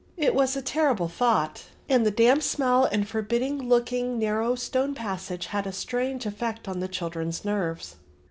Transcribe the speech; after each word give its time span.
It 0.17 0.33
was 0.33 0.55
a 0.55 0.63
terrible 0.63 1.07
thought; 1.07 1.65
and 1.87 2.03
the 2.03 2.09
damp 2.09 2.41
smell 2.41 2.85
and 2.85 3.07
forbidding 3.07 3.69
looking 3.69 4.17
narrow 4.17 4.55
stone 4.55 4.95
passage 4.95 5.45
had 5.45 5.67
a 5.67 5.71
strange 5.71 6.25
effect 6.25 6.67
on 6.67 6.79
the 6.79 6.87
children's 6.87 7.45
nerves. 7.45 7.97